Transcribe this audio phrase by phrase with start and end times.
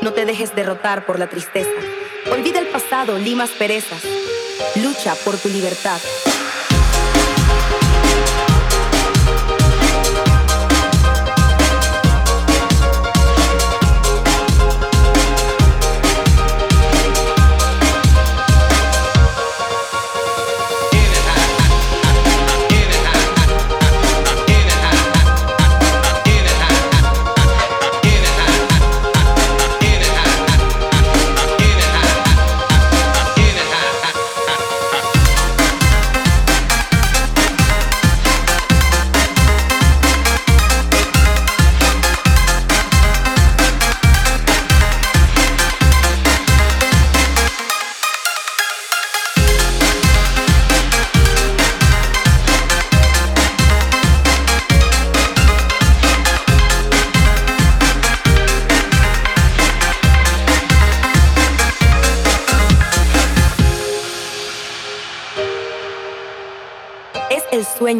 [0.00, 1.70] No te dejes derrotar por la tristeza.
[2.32, 4.02] Olvida el pasado, limas perezas.
[4.76, 5.98] Lucha por tu libertad.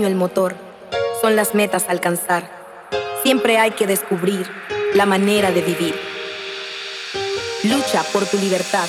[0.07, 0.55] El motor,
[1.21, 2.51] son las metas a alcanzar.
[3.23, 4.49] Siempre hay que descubrir
[4.95, 5.95] la manera de vivir.
[7.65, 8.89] Lucha por tu libertad.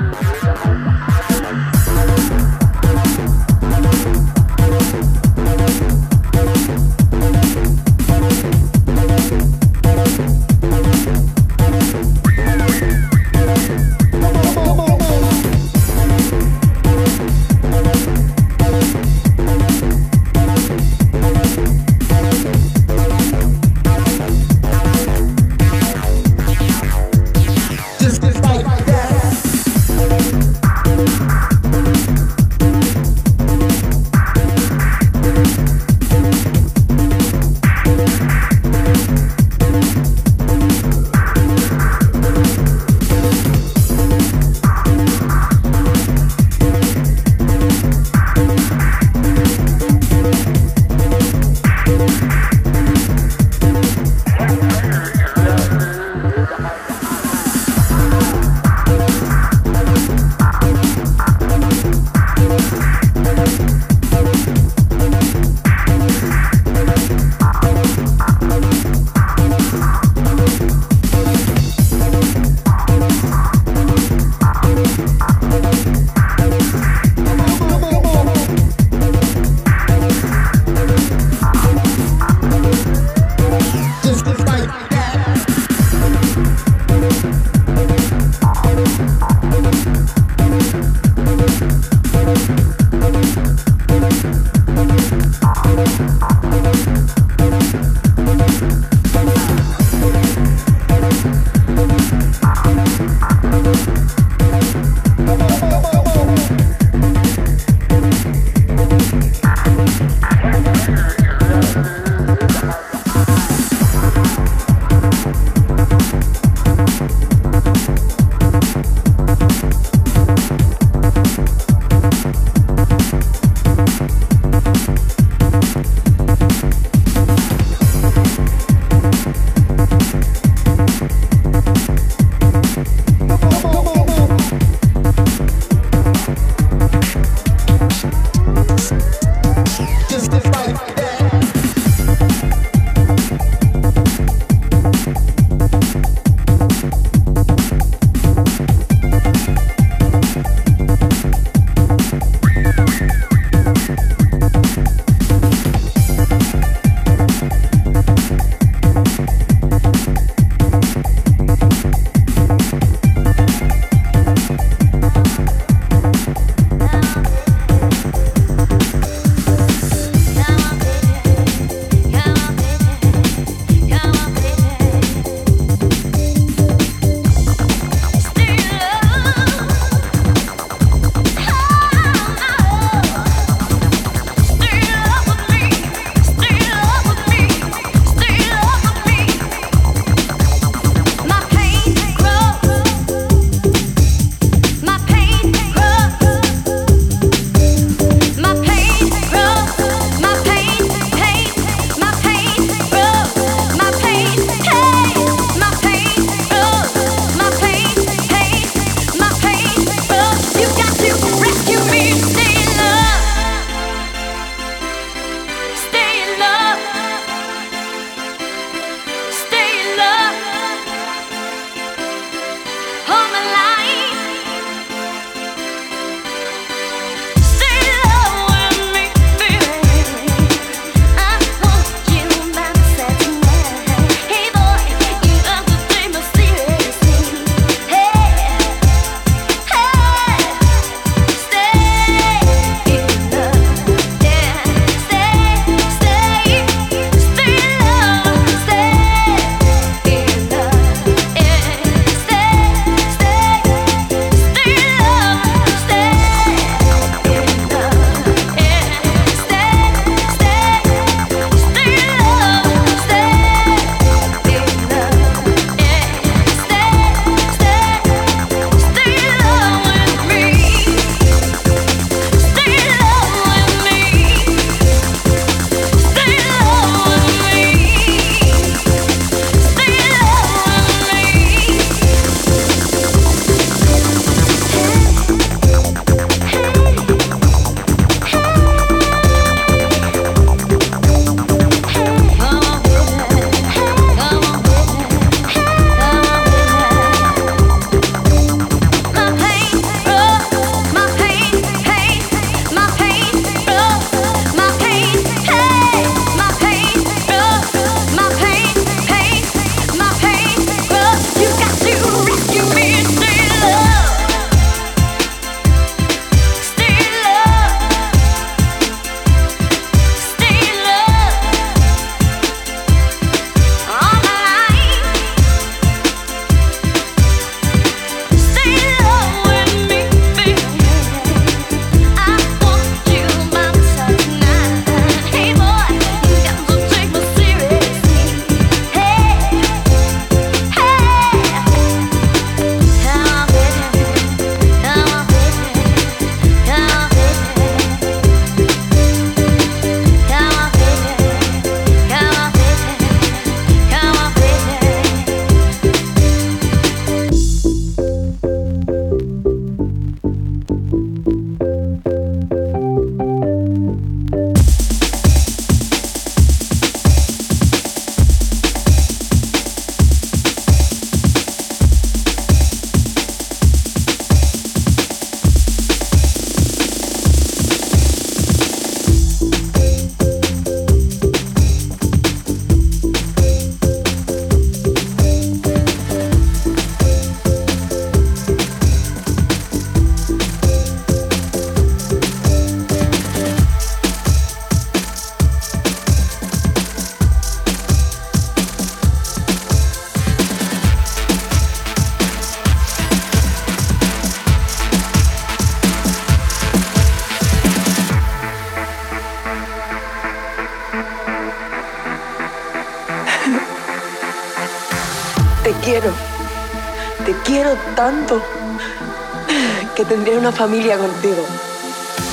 [420.61, 421.43] familia contigo.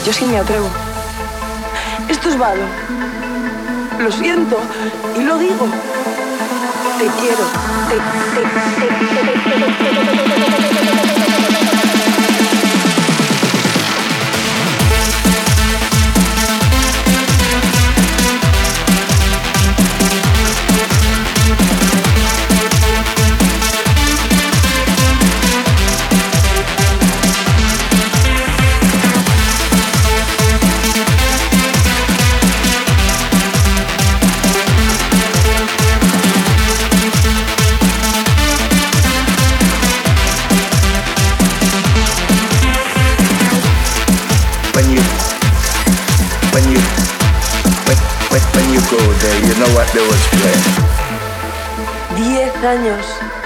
[0.05, 0.69] Yo sí me atrevo.
[2.11, 2.61] Esto es vado.
[4.01, 4.61] Lo siento
[5.19, 5.67] y lo digo.
[6.99, 7.45] Te quiero.
[7.89, 8.43] Te, te,
[10.29, 10.38] when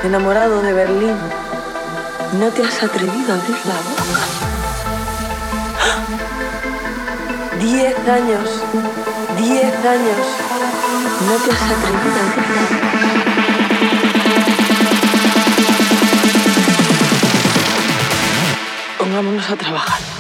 [0.05, 1.16] enamorado de Berlín.
[2.38, 4.03] ¿No te has atrevido a abrir la boca?
[7.61, 8.50] Diez años,
[9.38, 10.18] diez años.
[11.26, 12.92] ¿No te has atrevido a abrir la boca?
[18.98, 20.11] Pongámonos a trabajar.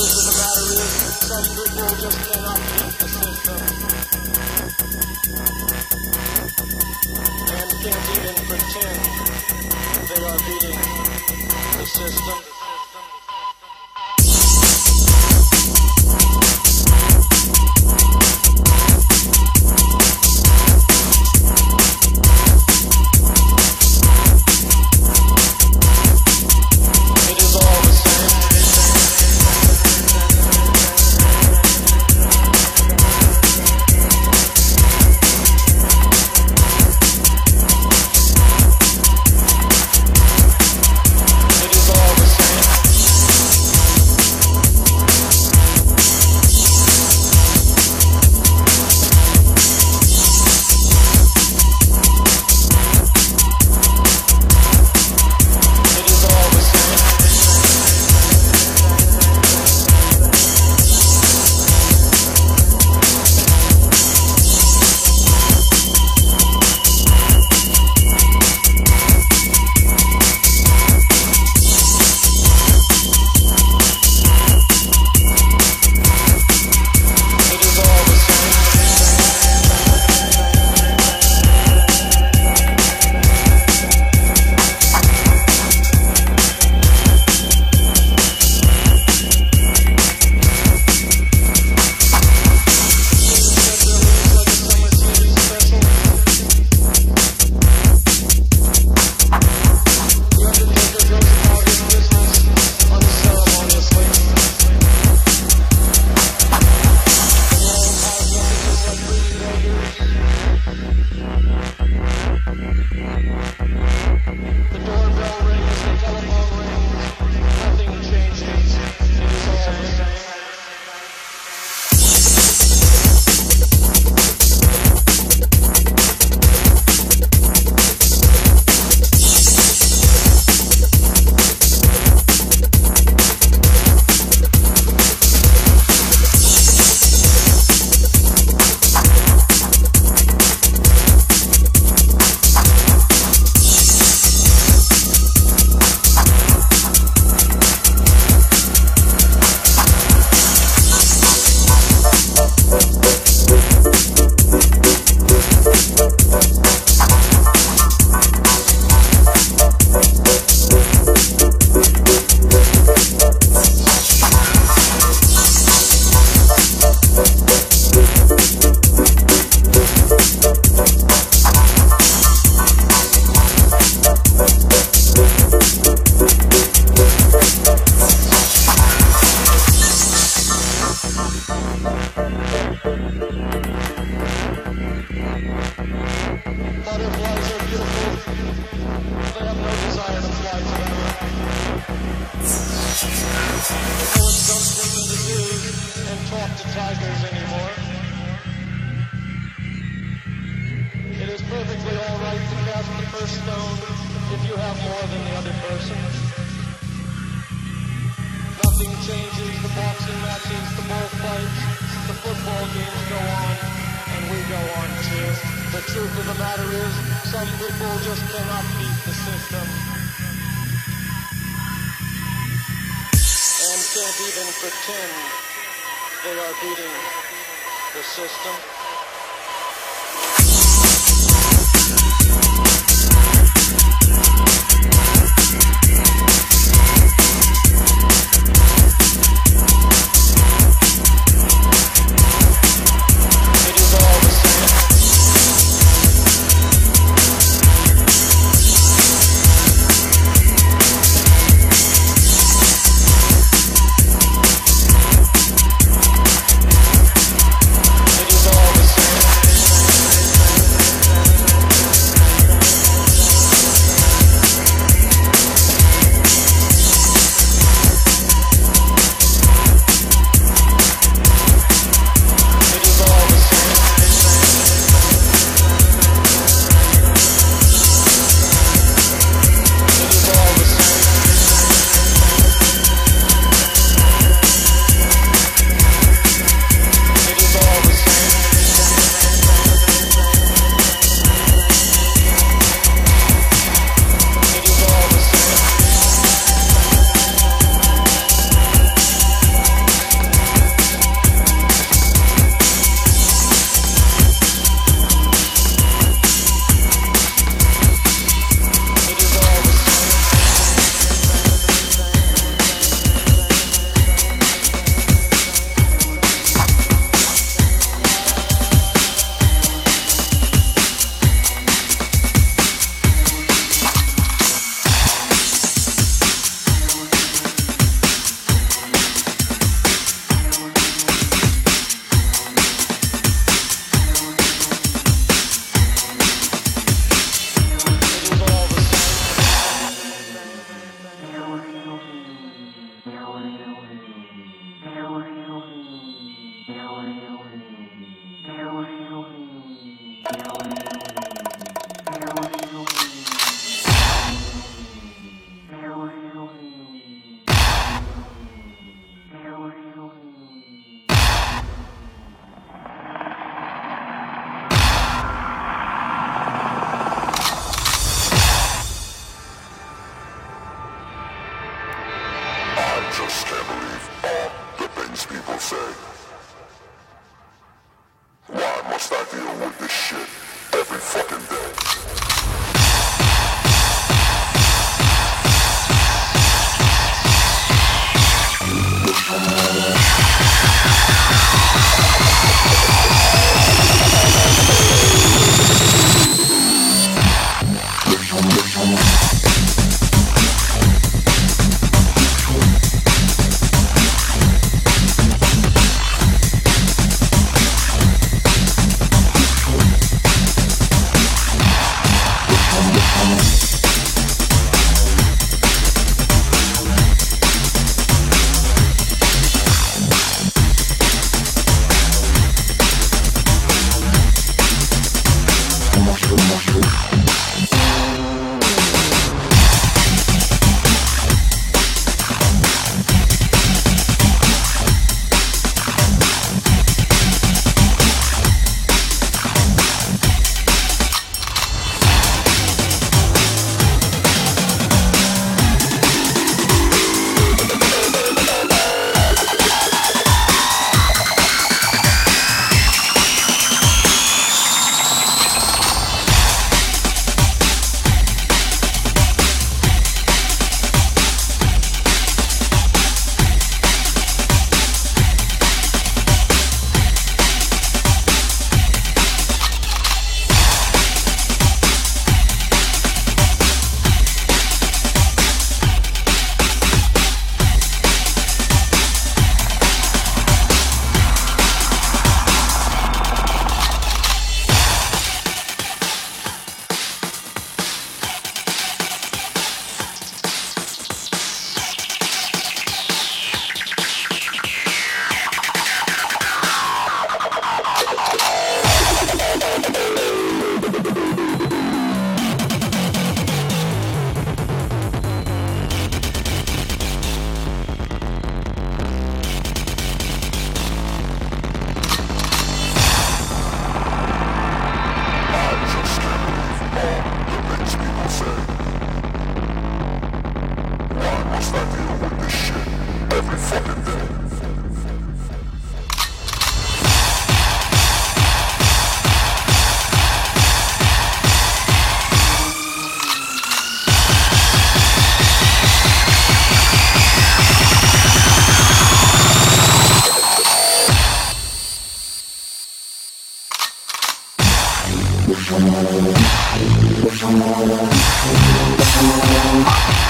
[0.00, 0.92] truth of the matter is,
[1.28, 3.60] some people just cannot beat the system.
[7.52, 9.00] And can't even pretend
[10.08, 10.80] they are beating
[11.76, 12.49] the system.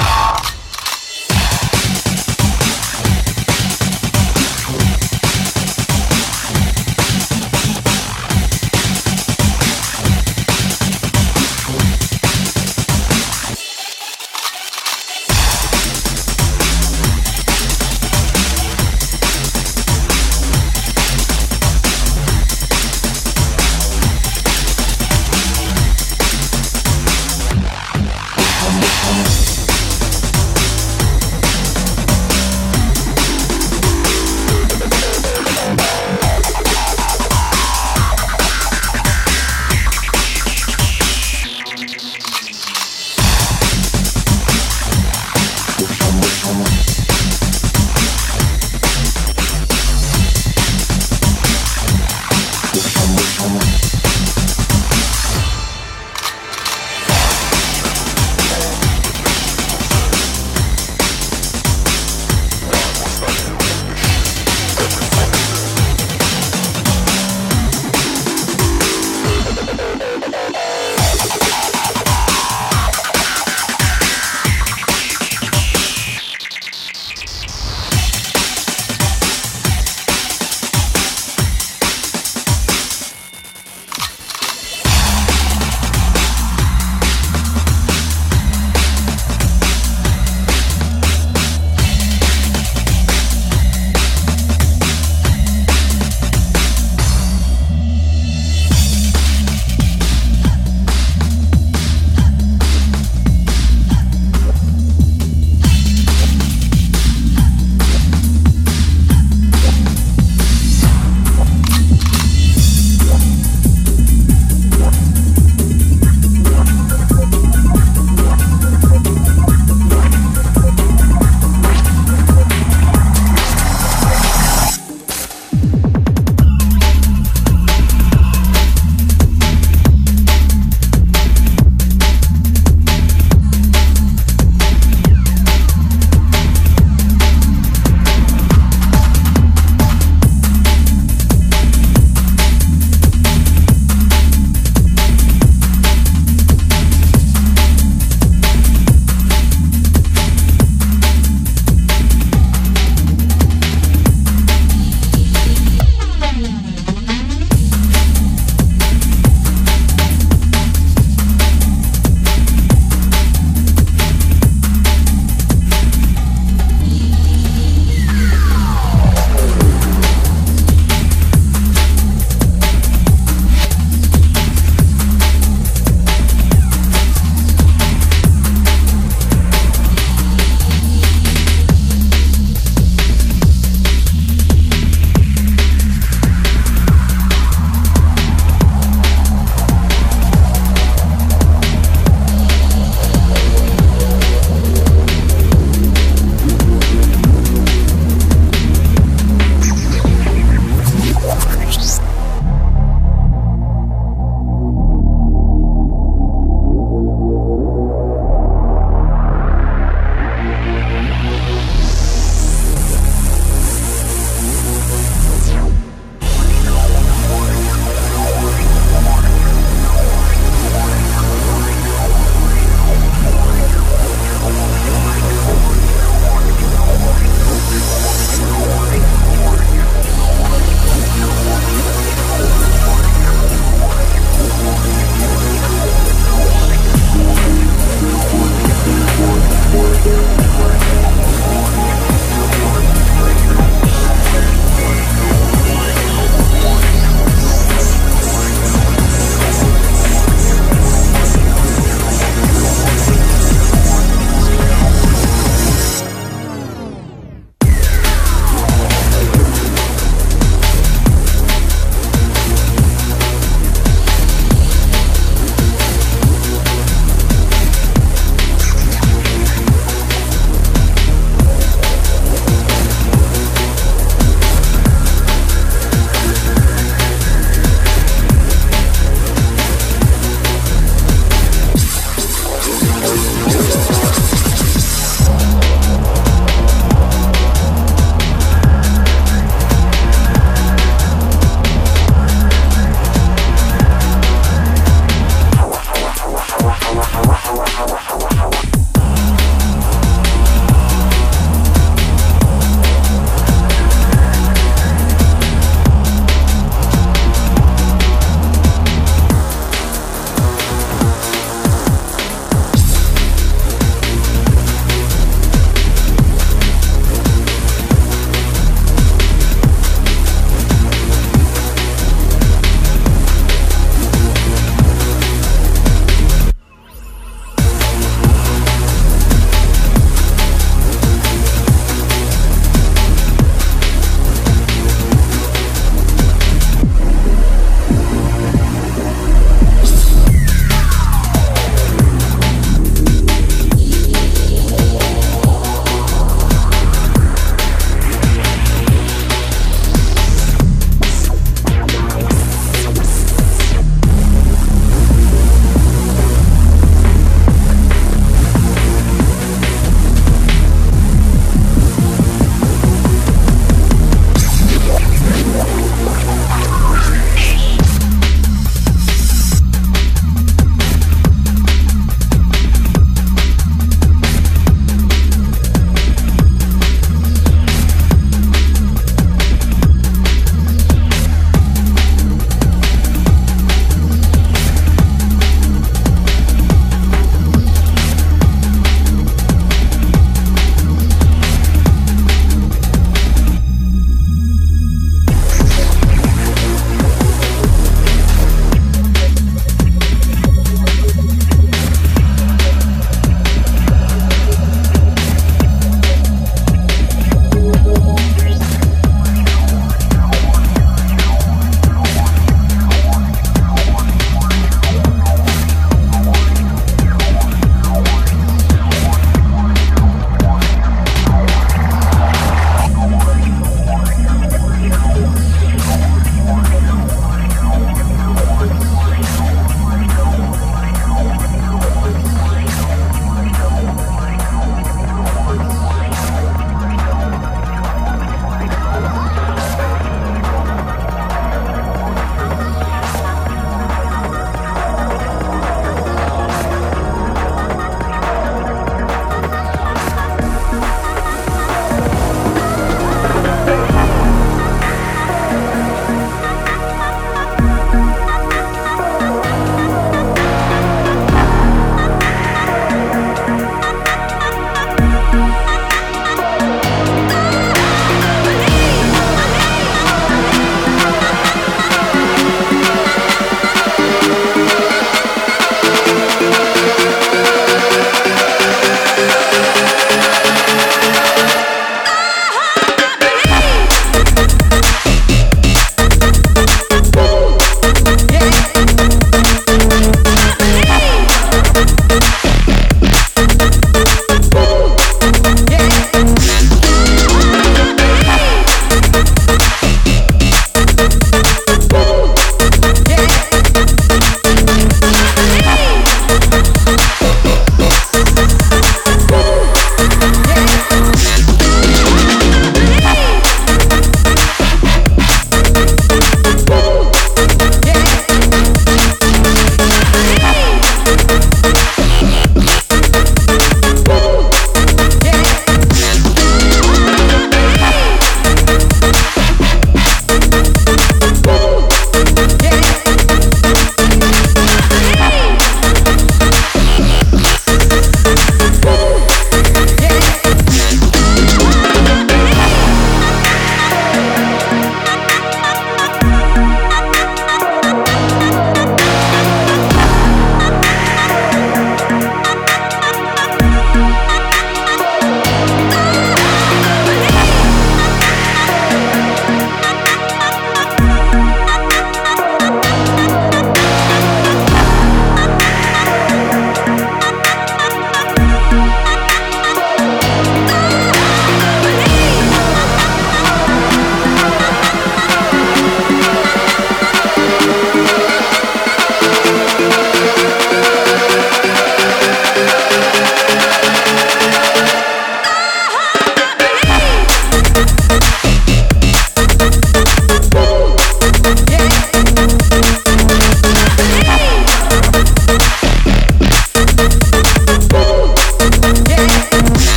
[0.00, 0.37] Ah!